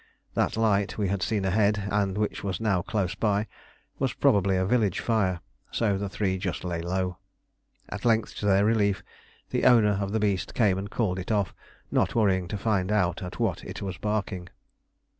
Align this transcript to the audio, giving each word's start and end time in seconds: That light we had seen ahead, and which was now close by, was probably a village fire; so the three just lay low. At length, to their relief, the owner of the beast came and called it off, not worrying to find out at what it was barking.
That 0.33 0.57
light 0.57 0.97
we 0.97 1.09
had 1.09 1.21
seen 1.21 1.45
ahead, 1.45 1.83
and 1.91 2.17
which 2.17 2.43
was 2.43 2.59
now 2.59 2.81
close 2.81 3.13
by, 3.13 3.45
was 3.99 4.13
probably 4.13 4.57
a 4.57 4.65
village 4.65 4.99
fire; 4.99 5.41
so 5.69 5.95
the 5.95 6.09
three 6.09 6.39
just 6.39 6.63
lay 6.63 6.81
low. 6.81 7.19
At 7.87 8.03
length, 8.03 8.33
to 8.37 8.47
their 8.47 8.65
relief, 8.65 9.03
the 9.51 9.63
owner 9.65 9.99
of 10.01 10.11
the 10.11 10.19
beast 10.19 10.55
came 10.55 10.79
and 10.79 10.89
called 10.89 11.19
it 11.19 11.31
off, 11.31 11.53
not 11.91 12.15
worrying 12.15 12.47
to 12.47 12.57
find 12.57 12.91
out 12.91 13.21
at 13.21 13.39
what 13.39 13.63
it 13.63 13.83
was 13.83 13.99
barking. 13.99 14.49